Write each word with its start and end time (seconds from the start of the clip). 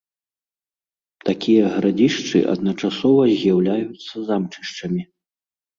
Такія 1.29 1.63
гарадзішчы 1.75 2.39
адначасова 2.55 3.23
з'яўляюцца 3.39 4.29
замчышчамі. 4.33 5.01